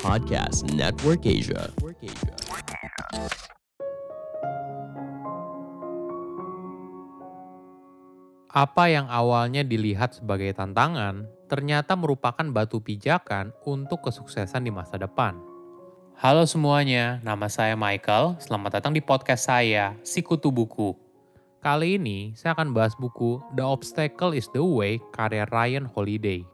Podcast 0.00 0.64
Network 0.72 1.20
Asia. 1.28 1.68
Apa 8.48 8.88
yang 8.88 9.04
awalnya 9.12 9.60
dilihat 9.60 10.16
sebagai 10.16 10.48
tantangan, 10.56 11.28
ternyata 11.44 11.92
merupakan 11.92 12.40
batu 12.48 12.80
pijakan 12.80 13.52
untuk 13.68 14.08
kesuksesan 14.08 14.64
di 14.64 14.72
masa 14.72 14.96
depan. 14.96 15.36
Halo 16.16 16.48
semuanya, 16.48 17.20
nama 17.20 17.44
saya 17.52 17.76
Michael. 17.76 18.40
Selamat 18.40 18.80
datang 18.80 18.96
di 18.96 19.04
podcast 19.04 19.44
saya, 19.44 19.92
Sikutu 20.00 20.48
Buku. 20.48 20.96
Kali 21.60 22.00
ini 22.00 22.32
saya 22.32 22.56
akan 22.56 22.72
bahas 22.72 22.96
buku 22.96 23.44
The 23.52 23.64
Obstacle 23.64 24.32
is 24.32 24.48
the 24.56 24.64
Way 24.64 25.04
karya 25.12 25.44
Ryan 25.52 25.84
Holiday. 25.84 26.53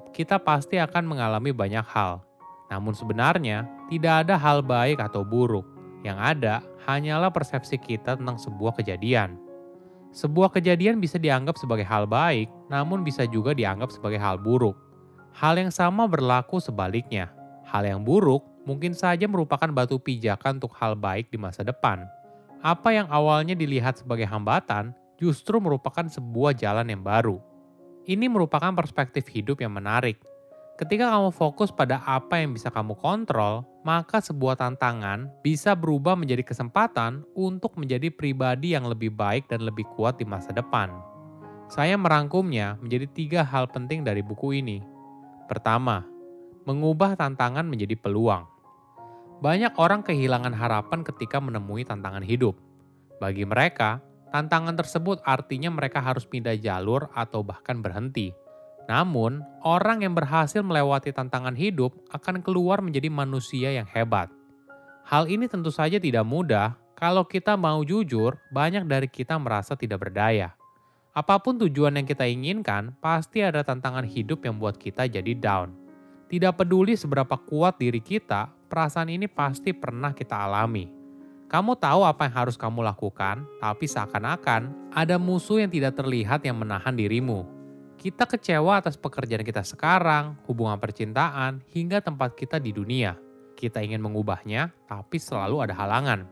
kita 0.11 0.39
pasti 0.39 0.77
akan 0.77 1.07
mengalami 1.07 1.55
banyak 1.55 1.83
hal. 1.87 2.23
Namun 2.71 2.95
sebenarnya, 2.95 3.67
tidak 3.91 4.27
ada 4.27 4.35
hal 4.39 4.63
baik 4.63 4.99
atau 5.03 5.27
buruk 5.27 5.67
yang 6.07 6.15
ada 6.19 6.63
hanyalah 6.87 7.31
persepsi 7.31 7.75
kita 7.75 8.15
tentang 8.15 8.39
sebuah 8.39 8.79
kejadian. 8.79 9.35
Sebuah 10.11 10.51
kejadian 10.51 10.99
bisa 10.99 11.15
dianggap 11.15 11.55
sebagai 11.55 11.87
hal 11.87 12.03
baik, 12.03 12.51
namun 12.67 13.03
bisa 13.03 13.23
juga 13.27 13.55
dianggap 13.55 13.91
sebagai 13.95 14.19
hal 14.19 14.35
buruk. 14.39 14.75
Hal 15.31 15.55
yang 15.55 15.71
sama 15.71 16.03
berlaku 16.07 16.59
sebaliknya. 16.59 17.31
Hal 17.63 17.87
yang 17.87 18.03
buruk 18.03 18.43
mungkin 18.67 18.91
saja 18.91 19.23
merupakan 19.31 19.71
batu 19.71 19.95
pijakan 19.95 20.59
untuk 20.59 20.75
hal 20.75 20.99
baik 20.99 21.31
di 21.31 21.39
masa 21.39 21.63
depan. 21.63 22.03
Apa 22.59 22.91
yang 22.91 23.07
awalnya 23.07 23.55
dilihat 23.55 24.03
sebagai 24.03 24.27
hambatan 24.27 24.91
justru 25.15 25.63
merupakan 25.63 26.03
sebuah 26.05 26.59
jalan 26.59 26.91
yang 26.91 27.01
baru. 27.01 27.39
Ini 28.05 28.25
merupakan 28.29 28.73
perspektif 28.73 29.29
hidup 29.29 29.61
yang 29.61 29.77
menarik, 29.77 30.17
Ketika 30.81 31.13
kamu 31.13 31.29
fokus 31.29 31.69
pada 31.69 32.01
apa 32.01 32.41
yang 32.41 32.57
bisa 32.57 32.73
kamu 32.73 32.97
kontrol, 32.97 33.61
maka 33.85 34.17
sebuah 34.17 34.57
tantangan 34.57 35.29
bisa 35.45 35.77
berubah 35.77 36.17
menjadi 36.17 36.41
kesempatan 36.41 37.21
untuk 37.37 37.77
menjadi 37.77 38.09
pribadi 38.09 38.73
yang 38.73 38.89
lebih 38.89 39.13
baik 39.13 39.45
dan 39.45 39.61
lebih 39.61 39.85
kuat 39.93 40.17
di 40.17 40.25
masa 40.25 40.49
depan. 40.49 40.89
Saya 41.69 42.01
merangkumnya 42.01 42.81
menjadi 42.81 43.05
tiga 43.13 43.41
hal 43.45 43.69
penting 43.69 44.01
dari 44.01 44.25
buku 44.25 44.57
ini. 44.57 44.81
Pertama, 45.45 46.01
mengubah 46.65 47.13
tantangan 47.13 47.69
menjadi 47.69 47.93
peluang. 48.01 48.49
Banyak 49.37 49.77
orang 49.77 50.01
kehilangan 50.01 50.57
harapan 50.57 51.05
ketika 51.05 51.37
menemui 51.37 51.85
tantangan 51.85 52.25
hidup. 52.25 52.57
Bagi 53.21 53.45
mereka, 53.45 54.01
tantangan 54.31 54.73
tersebut 54.73 55.19
artinya 55.27 55.69
mereka 55.69 55.99
harus 55.99 56.25
pindah 56.25 56.55
jalur 56.57 57.11
atau 57.13 57.43
bahkan 57.45 57.83
berhenti 57.83 58.31
namun, 58.91 59.45
orang 59.61 60.01
yang 60.01 60.11
berhasil 60.11 60.59
melewati 60.59 61.15
tantangan 61.15 61.53
hidup 61.53 61.95
akan 62.11 62.43
keluar 62.43 62.83
menjadi 62.83 63.07
manusia 63.07 63.71
yang 63.71 63.85
hebat. 63.87 64.27
Hal 65.05 65.31
ini 65.31 65.47
tentu 65.47 65.69
saja 65.69 65.95
tidak 65.95 66.27
mudah. 66.27 66.75
Kalau 66.99 67.23
kita 67.25 67.55
mau 67.57 67.81
jujur, 67.87 68.37
banyak 68.53 68.85
dari 68.85 69.07
kita 69.07 69.39
merasa 69.39 69.79
tidak 69.79 70.03
berdaya. 70.03 70.53
Apa 71.11 71.39
pun 71.39 71.55
tujuan 71.55 71.97
yang 71.97 72.07
kita 72.07 72.27
inginkan, 72.27 72.91
pasti 72.99 73.39
ada 73.39 73.63
tantangan 73.63 74.03
hidup 74.03 74.43
yang 74.43 74.59
buat 74.59 74.75
kita 74.75 75.07
jadi 75.07 75.33
down. 75.39 75.71
Tidak 76.27 76.51
peduli 76.55 76.95
seberapa 76.99 77.35
kuat 77.35 77.79
diri 77.79 77.99
kita, 77.99 78.51
perasaan 78.67 79.07
ini 79.07 79.27
pasti 79.27 79.71
pernah 79.71 80.11
kita 80.11 80.35
alami. 80.35 81.00
Kamu 81.51 81.75
tahu 81.75 82.07
apa 82.07 82.31
yang 82.31 82.35
harus 82.47 82.55
kamu 82.55 82.79
lakukan, 82.79 83.43
tapi 83.59 83.83
seakan-akan 83.83 84.95
ada 84.95 85.19
musuh 85.19 85.59
yang 85.59 85.67
tidak 85.67 85.99
terlihat 85.99 86.39
yang 86.47 86.55
menahan 86.55 86.95
dirimu 86.95 87.61
kita 88.01 88.25
kecewa 88.25 88.81
atas 88.81 88.97
pekerjaan 88.97 89.45
kita 89.45 89.61
sekarang, 89.61 90.33
hubungan 90.49 90.81
percintaan, 90.81 91.61
hingga 91.69 92.01
tempat 92.01 92.33
kita 92.33 92.57
di 92.57 92.73
dunia. 92.73 93.13
Kita 93.53 93.77
ingin 93.77 94.01
mengubahnya, 94.01 94.73
tapi 94.89 95.21
selalu 95.21 95.61
ada 95.61 95.77
halangan. 95.77 96.25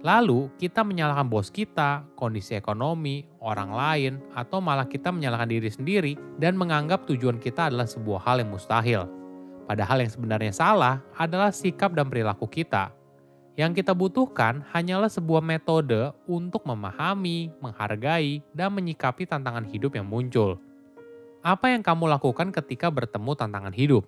Lalu, 0.00 0.48
kita 0.56 0.80
menyalahkan 0.80 1.28
bos 1.28 1.52
kita, 1.52 2.08
kondisi 2.16 2.56
ekonomi, 2.56 3.28
orang 3.44 3.76
lain, 3.76 4.12
atau 4.32 4.64
malah 4.64 4.88
kita 4.88 5.12
menyalahkan 5.12 5.52
diri 5.52 5.68
sendiri 5.68 6.12
dan 6.40 6.56
menganggap 6.56 7.04
tujuan 7.04 7.36
kita 7.36 7.68
adalah 7.68 7.84
sebuah 7.84 8.24
hal 8.24 8.40
yang 8.40 8.48
mustahil. 8.48 9.04
Padahal 9.68 10.00
yang 10.00 10.12
sebenarnya 10.12 10.56
salah 10.56 11.04
adalah 11.20 11.52
sikap 11.52 11.92
dan 11.92 12.08
perilaku 12.08 12.48
kita. 12.48 12.96
Yang 13.54 13.86
kita 13.86 13.94
butuhkan 13.94 14.66
hanyalah 14.74 15.06
sebuah 15.06 15.38
metode 15.38 16.10
untuk 16.26 16.66
memahami, 16.66 17.54
menghargai, 17.62 18.42
dan 18.50 18.74
menyikapi 18.74 19.30
tantangan 19.30 19.62
hidup 19.70 19.94
yang 19.94 20.10
muncul. 20.10 20.58
Apa 21.38 21.70
yang 21.70 21.86
kamu 21.86 22.10
lakukan 22.10 22.50
ketika 22.50 22.90
bertemu 22.90 23.30
tantangan 23.38 23.70
hidup? 23.70 24.02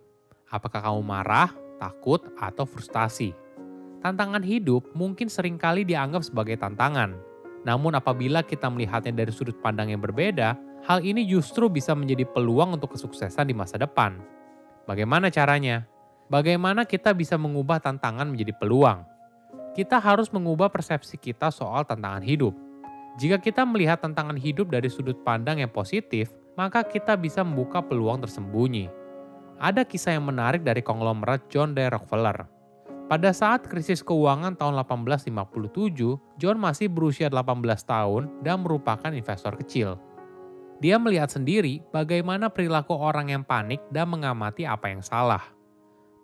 Apakah 0.50 0.90
kamu 0.90 0.98
marah, 0.98 1.54
takut, 1.78 2.26
atau 2.34 2.66
frustasi? 2.66 3.38
Tantangan 4.02 4.42
hidup 4.42 4.82
mungkin 4.98 5.30
sering 5.30 5.62
kali 5.62 5.86
dianggap 5.86 6.26
sebagai 6.26 6.58
tantangan. 6.58 7.14
Namun 7.62 7.94
apabila 7.94 8.42
kita 8.42 8.66
melihatnya 8.66 9.14
dari 9.14 9.30
sudut 9.30 9.54
pandang 9.62 9.94
yang 9.94 10.02
berbeda, 10.02 10.58
hal 10.90 11.06
ini 11.06 11.22
justru 11.22 11.70
bisa 11.70 11.94
menjadi 11.94 12.26
peluang 12.26 12.74
untuk 12.82 12.98
kesuksesan 12.98 13.46
di 13.46 13.54
masa 13.54 13.78
depan. 13.78 14.18
Bagaimana 14.90 15.30
caranya? 15.30 15.86
Bagaimana 16.26 16.82
kita 16.82 17.14
bisa 17.14 17.38
mengubah 17.38 17.78
tantangan 17.78 18.26
menjadi 18.26 18.50
peluang? 18.58 19.15
Kita 19.76 20.00
harus 20.00 20.32
mengubah 20.32 20.72
persepsi 20.72 21.20
kita 21.20 21.52
soal 21.52 21.84
tantangan 21.84 22.24
hidup. 22.24 22.56
Jika 23.20 23.36
kita 23.36 23.60
melihat 23.68 24.00
tantangan 24.00 24.40
hidup 24.40 24.72
dari 24.72 24.88
sudut 24.88 25.20
pandang 25.20 25.60
yang 25.60 25.68
positif, 25.68 26.32
maka 26.56 26.80
kita 26.80 27.12
bisa 27.12 27.44
membuka 27.44 27.84
peluang 27.84 28.24
tersembunyi. 28.24 28.88
Ada 29.60 29.84
kisah 29.84 30.16
yang 30.16 30.32
menarik 30.32 30.64
dari 30.64 30.80
konglomerat 30.80 31.52
John 31.52 31.76
D. 31.76 31.84
Rockefeller. 31.92 32.48
Pada 33.06 33.30
saat 33.36 33.68
krisis 33.68 34.00
keuangan 34.00 34.56
tahun 34.56 34.80
1857, 34.80 36.40
John 36.40 36.56
masih 36.56 36.88
berusia 36.88 37.28
18 37.28 37.60
tahun 37.84 38.22
dan 38.40 38.64
merupakan 38.64 39.12
investor 39.12 39.60
kecil. 39.60 40.00
Dia 40.80 40.96
melihat 40.96 41.28
sendiri 41.28 41.84
bagaimana 41.92 42.48
perilaku 42.48 42.96
orang 42.96 43.28
yang 43.28 43.44
panik 43.44 43.84
dan 43.92 44.08
mengamati 44.08 44.64
apa 44.64 44.88
yang 44.88 45.04
salah. 45.04 45.44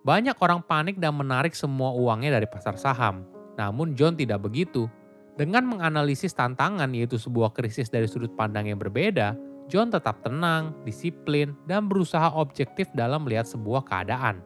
Banyak 0.01 0.37
orang 0.41 0.65
panik 0.65 0.97
dan 0.97 1.15
menarik 1.15 1.53
semua 1.53 1.93
uangnya 1.95 2.37
dari 2.37 2.49
pasar 2.49 2.77
saham. 2.77 3.32
Namun 3.57 3.93
John 3.93 4.17
tidak 4.17 4.45
begitu. 4.45 4.89
Dengan 5.33 5.65
menganalisis 5.65 6.37
tantangan 6.37 6.93
yaitu 6.93 7.17
sebuah 7.17 7.57
krisis 7.57 7.89
dari 7.89 8.05
sudut 8.05 8.29
pandang 8.37 8.69
yang 8.69 8.77
berbeda, 8.77 9.33
John 9.65 9.89
tetap 9.89 10.21
tenang, 10.21 10.77
disiplin, 10.85 11.57
dan 11.65 11.89
berusaha 11.89 12.37
objektif 12.37 12.91
dalam 12.93 13.25
melihat 13.25 13.49
sebuah 13.49 13.81
keadaan. 13.87 14.45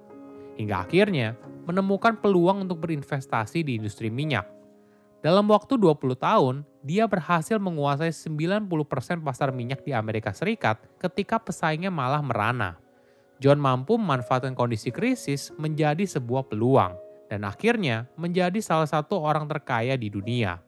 Hingga 0.56 0.88
akhirnya 0.88 1.36
menemukan 1.68 2.16
peluang 2.24 2.64
untuk 2.64 2.88
berinvestasi 2.88 3.68
di 3.68 3.76
industri 3.76 4.08
minyak. 4.08 4.48
Dalam 5.20 5.50
waktu 5.52 5.76
20 5.76 6.16
tahun, 6.16 6.56
dia 6.86 7.04
berhasil 7.04 7.60
menguasai 7.60 8.16
90% 8.16 8.70
pasar 9.20 9.52
minyak 9.52 9.84
di 9.84 9.92
Amerika 9.92 10.32
Serikat 10.32 10.80
ketika 11.02 11.36
pesaingnya 11.42 11.92
malah 11.92 12.24
merana. 12.24 12.80
John 13.44 13.60
mampu 13.60 14.00
memanfaatkan 14.00 14.56
kondisi 14.56 14.90
krisis 14.90 15.52
menjadi 15.60 16.08
sebuah 16.08 16.48
peluang 16.48 17.07
dan 17.28 17.44
akhirnya 17.44 18.08
menjadi 18.16 18.60
salah 18.64 18.88
satu 18.88 19.20
orang 19.20 19.48
terkaya 19.48 19.96
di 20.00 20.08
dunia. 20.08 20.60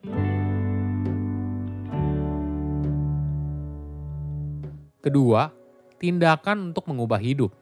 Kedua, 4.99 5.47
tindakan 5.95 6.71
untuk 6.75 6.83
mengubah 6.91 7.19
hidup. 7.19 7.55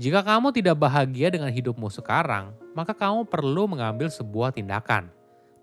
Jika 0.00 0.24
kamu 0.24 0.54
tidak 0.54 0.80
bahagia 0.80 1.28
dengan 1.28 1.52
hidupmu 1.52 1.90
sekarang, 1.92 2.56
maka 2.72 2.96
kamu 2.96 3.28
perlu 3.28 3.68
mengambil 3.68 4.08
sebuah 4.08 4.54
tindakan. 4.54 5.10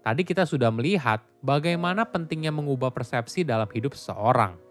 Tadi 0.06 0.22
kita 0.22 0.46
sudah 0.46 0.70
melihat 0.70 1.26
bagaimana 1.42 2.06
pentingnya 2.06 2.54
mengubah 2.54 2.94
persepsi 2.94 3.42
dalam 3.42 3.66
hidup 3.74 3.98
seseorang. 3.98 4.65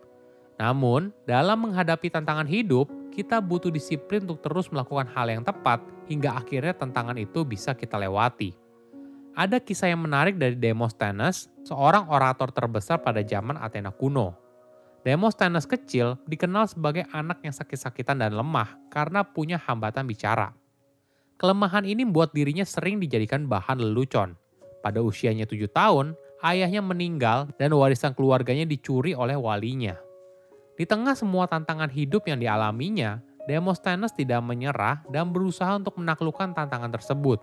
Namun, 0.58 1.10
dalam 1.26 1.66
menghadapi 1.66 2.10
tantangan 2.10 2.46
hidup, 2.46 2.86
kita 3.14 3.38
butuh 3.38 3.70
disiplin 3.70 4.26
untuk 4.26 4.42
terus 4.42 4.70
melakukan 4.70 5.06
hal 5.10 5.30
yang 5.30 5.42
tepat 5.46 5.82
hingga 6.10 6.34
akhirnya 6.34 6.74
tantangan 6.74 7.14
itu 7.18 7.46
bisa 7.46 7.74
kita 7.74 7.98
lewati. 7.98 8.54
Ada 9.34 9.58
kisah 9.58 9.90
yang 9.90 10.06
menarik 10.06 10.38
dari 10.38 10.54
Demosthenes, 10.54 11.50
seorang 11.66 12.06
orator 12.06 12.54
terbesar 12.54 13.02
pada 13.02 13.18
zaman 13.26 13.58
Athena 13.58 13.90
kuno. 13.90 14.38
Demosthenes 15.02 15.66
kecil 15.66 16.16
dikenal 16.30 16.70
sebagai 16.70 17.04
anak 17.10 17.42
yang 17.42 17.52
sakit-sakitan 17.52 18.22
dan 18.22 18.32
lemah 18.32 18.78
karena 18.88 19.26
punya 19.26 19.58
hambatan 19.58 20.06
bicara. 20.06 20.54
Kelemahan 21.34 21.82
ini 21.82 22.06
membuat 22.06 22.30
dirinya 22.30 22.62
sering 22.62 23.02
dijadikan 23.02 23.50
bahan 23.50 23.82
lelucon. 23.82 24.38
Pada 24.86 25.02
usianya 25.02 25.50
tujuh 25.50 25.68
tahun, 25.74 26.14
ayahnya 26.46 26.78
meninggal 26.78 27.50
dan 27.58 27.74
warisan 27.74 28.14
keluarganya 28.14 28.64
dicuri 28.64 29.18
oleh 29.18 29.34
walinya. 29.34 29.98
Di 30.74 30.82
tengah 30.82 31.14
semua 31.14 31.46
tantangan 31.46 31.86
hidup 31.86 32.26
yang 32.26 32.42
dialaminya, 32.42 33.22
Demosthenes 33.46 34.10
tidak 34.10 34.42
menyerah 34.42 35.06
dan 35.06 35.30
berusaha 35.30 35.70
untuk 35.78 35.94
menaklukkan 36.02 36.50
tantangan 36.50 36.90
tersebut. 36.90 37.38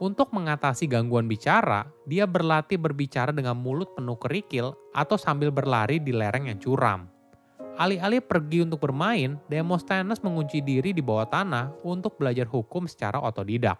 Untuk 0.00 0.32
mengatasi 0.32 0.88
gangguan 0.88 1.28
bicara, 1.28 1.88
dia 2.08 2.24
berlatih 2.24 2.80
berbicara 2.80 3.32
dengan 3.32 3.56
mulut 3.56 3.92
penuh 3.92 4.16
kerikil 4.16 4.72
atau 4.96 5.16
sambil 5.20 5.52
berlari 5.52 6.00
di 6.00 6.16
lereng 6.16 6.48
yang 6.48 6.56
curam. 6.60 7.08
Alih-alih 7.76 8.24
pergi 8.24 8.64
untuk 8.64 8.88
bermain, 8.88 9.36
Demosthenes 9.52 10.24
mengunci 10.24 10.64
diri 10.64 10.96
di 10.96 11.04
bawah 11.04 11.28
tanah 11.28 11.76
untuk 11.84 12.16
belajar 12.16 12.48
hukum 12.48 12.88
secara 12.88 13.20
otodidak. 13.20 13.76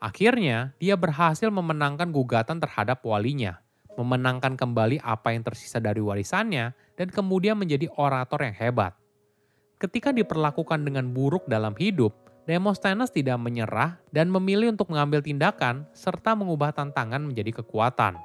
Akhirnya, 0.00 0.72
dia 0.80 0.96
berhasil 0.96 1.48
memenangkan 1.52 2.08
gugatan 2.12 2.60
terhadap 2.60 3.04
walinya, 3.04 3.60
memenangkan 3.96 4.54
kembali 4.54 5.00
apa 5.02 5.32
yang 5.32 5.42
tersisa 5.42 5.80
dari 5.82 6.00
warisannya, 6.00 6.76
dan 6.96 7.08
kemudian 7.10 7.56
menjadi 7.56 7.90
orator 7.96 8.40
yang 8.44 8.56
hebat. 8.56 8.92
Ketika 9.76 10.12
diperlakukan 10.12 10.88
dengan 10.88 11.12
buruk 11.12 11.44
dalam 11.44 11.76
hidup, 11.76 12.16
Demosthenes 12.46 13.10
tidak 13.10 13.42
menyerah 13.42 13.98
dan 14.14 14.30
memilih 14.30 14.70
untuk 14.70 14.94
mengambil 14.94 15.18
tindakan 15.18 15.84
serta 15.90 16.38
mengubah 16.38 16.70
tantangan 16.70 17.18
menjadi 17.18 17.60
kekuatan. 17.60 18.16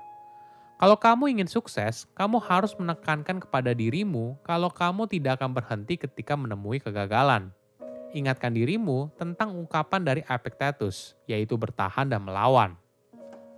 Kalau 0.78 0.98
kamu 0.98 1.38
ingin 1.38 1.50
sukses, 1.50 2.10
kamu 2.14 2.42
harus 2.42 2.74
menekankan 2.78 3.42
kepada 3.42 3.74
dirimu 3.74 4.38
kalau 4.46 4.70
kamu 4.70 5.10
tidak 5.10 5.42
akan 5.42 5.58
berhenti 5.58 5.98
ketika 5.98 6.38
menemui 6.38 6.82
kegagalan. 6.82 7.54
Ingatkan 8.14 8.54
dirimu 8.54 9.10
tentang 9.18 9.54
ungkapan 9.58 10.02
dari 10.06 10.22
Epictetus, 10.26 11.18
yaitu 11.26 11.58
bertahan 11.58 12.10
dan 12.10 12.22
melawan. 12.22 12.78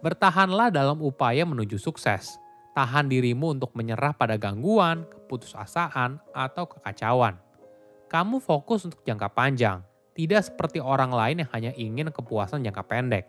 Bertahanlah 0.03 0.67
dalam 0.67 0.99
upaya 0.99 1.47
menuju 1.47 1.79
sukses. 1.79 2.35
Tahan 2.75 3.07
dirimu 3.07 3.55
untuk 3.55 3.71
menyerah 3.71 4.11
pada 4.11 4.35
gangguan, 4.35 5.07
keputusasaan, 5.07 6.19
atau 6.35 6.67
kekacauan. 6.67 7.39
Kamu 8.11 8.43
fokus 8.43 8.83
untuk 8.83 8.99
jangka 9.07 9.31
panjang, 9.31 9.79
tidak 10.11 10.43
seperti 10.43 10.83
orang 10.83 11.15
lain 11.15 11.47
yang 11.47 11.49
hanya 11.55 11.71
ingin 11.79 12.11
kepuasan 12.11 12.67
jangka 12.67 12.83
pendek. 12.83 13.25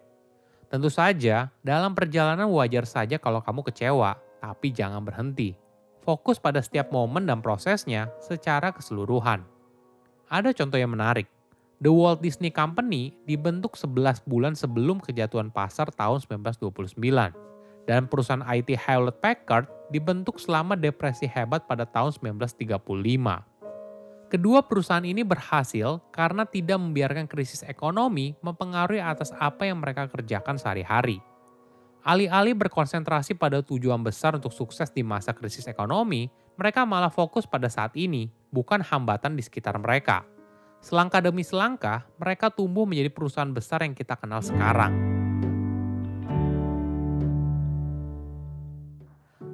Tentu 0.67 0.91
saja, 0.91 1.55
dalam 1.63 1.95
perjalanan 1.95 2.51
wajar 2.51 2.91
saja 2.91 3.23
kalau 3.23 3.39
kamu 3.39 3.63
kecewa, 3.71 4.19
tapi 4.43 4.75
jangan 4.75 5.07
berhenti. 5.07 5.55
Fokus 6.03 6.43
pada 6.43 6.59
setiap 6.59 6.91
momen 6.91 7.23
dan 7.23 7.39
prosesnya 7.39 8.11
secara 8.19 8.75
keseluruhan. 8.75 9.47
Ada 10.27 10.51
contoh 10.51 10.83
yang 10.83 10.91
menarik. 10.91 11.31
The 11.83 11.91
Walt 11.91 12.23
Disney 12.23 12.55
Company 12.55 13.17
dibentuk 13.27 13.75
11 13.75 14.23
bulan 14.29 14.55
sebelum 14.55 15.03
kejatuhan 15.03 15.51
pasar 15.51 15.91
tahun 15.91 16.23
1929. 16.23 17.01
Dan 17.85 18.09
perusahaan 18.09 18.45
IT 18.49 18.75
Hewlett 18.81 19.21
Packard 19.21 19.69
dibentuk 19.93 20.41
selama 20.41 20.73
depresi 20.73 21.29
hebat 21.29 21.69
pada 21.69 21.85
tahun 21.85 22.17
1935 22.17 22.81
Kedua 24.35 24.67
perusahaan 24.67 25.07
ini 25.07 25.23
berhasil 25.23 26.03
karena 26.11 26.43
tidak 26.43 26.83
membiarkan 26.83 27.31
krisis 27.31 27.63
ekonomi 27.63 28.35
mempengaruhi 28.43 28.99
atas 28.99 29.31
apa 29.39 29.71
yang 29.71 29.79
mereka 29.79 30.11
kerjakan 30.11 30.59
sehari-hari. 30.59 31.23
Alih-alih 32.03 32.59
berkonsentrasi 32.59 33.39
pada 33.39 33.63
tujuan 33.63 34.03
besar 34.03 34.35
untuk 34.35 34.51
sukses 34.51 34.91
di 34.91 35.07
masa 35.07 35.31
krisis 35.33 35.71
ekonomi, 35.71 36.27
mereka 36.59 36.83
malah 36.83 37.15
fokus 37.15 37.47
pada 37.47 37.71
saat 37.71 37.95
ini, 37.95 38.27
bukan 38.51 38.83
hambatan 38.83 39.39
di 39.39 39.43
sekitar 39.47 39.79
mereka. 39.79 40.27
Selangkah 40.85 41.25
demi 41.25 41.41
selangkah, 41.41 42.05
mereka 42.21 42.53
tumbuh 42.53 42.85
menjadi 42.85 43.09
perusahaan 43.09 43.49
besar 43.49 43.81
yang 43.89 43.97
kita 43.97 44.21
kenal 44.21 44.45
sekarang. 44.45 44.93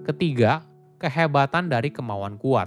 Ketiga, 0.02 0.66
kehebatan 0.98 1.70
dari 1.70 1.94
kemauan 1.94 2.34
kuat. 2.34 2.66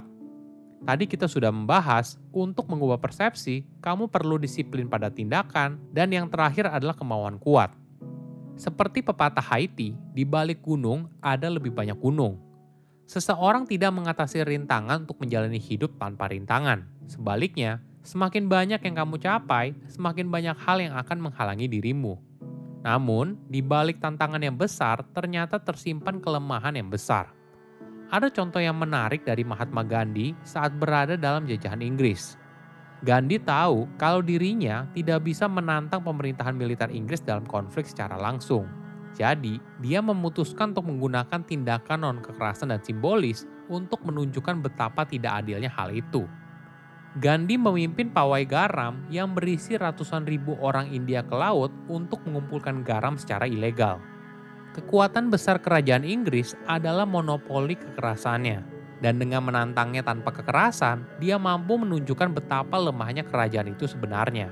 Tadi 0.80 1.04
kita 1.04 1.28
sudah 1.28 1.52
membahas, 1.52 2.16
untuk 2.32 2.64
mengubah 2.72 2.96
persepsi, 2.96 3.68
kamu 3.84 4.08
perlu 4.08 4.40
disiplin 4.40 4.88
pada 4.88 5.12
tindakan, 5.12 5.76
dan 5.92 6.08
yang 6.08 6.32
terakhir 6.32 6.64
adalah 6.64 6.96
kemauan 6.96 7.36
kuat. 7.36 7.68
Seperti 8.56 9.04
pepatah 9.04 9.44
Haiti, 9.44 9.92
di 9.92 10.24
balik 10.24 10.64
gunung 10.64 11.12
ada 11.20 11.52
lebih 11.52 11.68
banyak 11.68 12.00
gunung. 12.00 12.40
Seseorang 13.04 13.68
tidak 13.68 13.92
mengatasi 13.92 14.40
rintangan 14.40 15.04
untuk 15.04 15.20
menjalani 15.20 15.60
hidup 15.60 16.00
tanpa 16.00 16.32
rintangan. 16.32 16.88
Sebaliknya, 17.04 17.84
semakin 18.04 18.46
banyak 18.46 18.78
yang 18.84 18.94
kamu 18.94 19.16
capai, 19.16 19.72
semakin 19.88 20.28
banyak 20.28 20.56
hal 20.60 20.78
yang 20.78 20.94
akan 20.94 21.18
menghalangi 21.24 21.66
dirimu. 21.66 22.20
Namun, 22.84 23.40
di 23.48 23.64
balik 23.64 23.96
tantangan 23.96 24.44
yang 24.44 24.60
besar, 24.60 25.00
ternyata 25.16 25.56
tersimpan 25.56 26.20
kelemahan 26.20 26.76
yang 26.76 26.92
besar. 26.92 27.32
Ada 28.12 28.28
contoh 28.28 28.60
yang 28.60 28.76
menarik 28.76 29.24
dari 29.24 29.40
Mahatma 29.40 29.80
Gandhi 29.80 30.36
saat 30.44 30.76
berada 30.76 31.16
dalam 31.16 31.48
jajahan 31.48 31.80
Inggris. 31.80 32.36
Gandhi 33.00 33.40
tahu 33.40 33.88
kalau 33.96 34.20
dirinya 34.20 34.84
tidak 34.92 35.24
bisa 35.24 35.48
menantang 35.48 36.04
pemerintahan 36.04 36.52
militer 36.52 36.92
Inggris 36.92 37.24
dalam 37.24 37.48
konflik 37.48 37.88
secara 37.88 38.20
langsung. 38.20 38.68
Jadi, 39.16 39.56
dia 39.80 40.04
memutuskan 40.04 40.76
untuk 40.76 40.92
menggunakan 40.92 41.40
tindakan 41.40 42.04
non-kekerasan 42.04 42.68
dan 42.68 42.84
simbolis 42.84 43.48
untuk 43.72 44.04
menunjukkan 44.04 44.60
betapa 44.60 45.08
tidak 45.08 45.40
adilnya 45.40 45.72
hal 45.72 45.88
itu. 45.88 46.28
Gandhi 47.14 47.54
memimpin 47.54 48.10
pawai 48.10 48.42
garam 48.42 49.06
yang 49.06 49.38
berisi 49.38 49.78
ratusan 49.78 50.26
ribu 50.26 50.58
orang 50.58 50.90
India 50.90 51.22
ke 51.22 51.30
laut 51.30 51.70
untuk 51.86 52.18
mengumpulkan 52.26 52.82
garam 52.82 53.14
secara 53.14 53.46
ilegal. 53.46 54.02
Kekuatan 54.74 55.30
besar 55.30 55.62
kerajaan 55.62 56.02
Inggris 56.02 56.58
adalah 56.66 57.06
monopoli 57.06 57.78
kekerasannya. 57.78 58.66
Dan 58.98 59.22
dengan 59.22 59.46
menantangnya 59.46 60.02
tanpa 60.02 60.34
kekerasan, 60.34 61.06
dia 61.22 61.38
mampu 61.38 61.78
menunjukkan 61.78 62.34
betapa 62.34 62.82
lemahnya 62.82 63.22
kerajaan 63.22 63.70
itu 63.70 63.86
sebenarnya. 63.86 64.50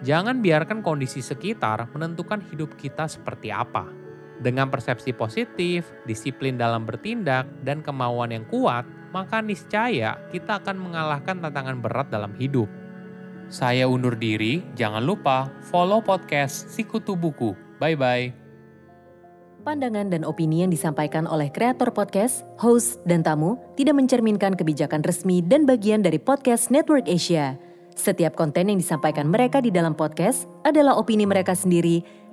Jangan 0.00 0.40
biarkan 0.40 0.80
kondisi 0.80 1.20
sekitar 1.20 1.92
menentukan 1.92 2.40
hidup 2.48 2.80
kita 2.80 3.04
seperti 3.04 3.52
apa. 3.52 4.07
Dengan 4.38 4.70
persepsi 4.70 5.10
positif, 5.10 5.90
disiplin 6.06 6.54
dalam 6.54 6.86
bertindak, 6.86 7.50
dan 7.66 7.82
kemauan 7.82 8.30
yang 8.30 8.46
kuat, 8.46 8.86
maka 9.10 9.42
niscaya 9.42 10.14
kita 10.30 10.62
akan 10.62 10.78
mengalahkan 10.78 11.42
tantangan 11.42 11.82
berat 11.82 12.06
dalam 12.06 12.30
hidup. 12.38 12.70
Saya 13.48 13.88
undur 13.88 14.14
diri, 14.14 14.60
jangan 14.76 15.02
lupa 15.02 15.50
follow 15.72 16.04
podcast 16.04 16.68
Sikutu 16.70 17.16
Buku. 17.16 17.56
Bye-bye. 17.80 18.48
Pandangan 19.66 20.06
dan 20.12 20.22
opini 20.22 20.62
yang 20.62 20.70
disampaikan 20.70 21.26
oleh 21.26 21.50
kreator 21.50 21.90
podcast, 21.90 22.46
host, 22.62 23.02
dan 23.08 23.26
tamu 23.26 23.58
tidak 23.74 23.98
mencerminkan 23.98 24.54
kebijakan 24.54 25.02
resmi 25.02 25.42
dan 25.42 25.66
bagian 25.66 26.00
dari 26.04 26.22
podcast 26.22 26.70
Network 26.70 27.10
Asia. 27.10 27.58
Setiap 27.98 28.38
konten 28.38 28.70
yang 28.70 28.78
disampaikan 28.78 29.26
mereka 29.26 29.58
di 29.58 29.74
dalam 29.74 29.98
podcast 29.98 30.46
adalah 30.62 30.94
opini 30.94 31.26
mereka 31.26 31.58
sendiri 31.58 32.06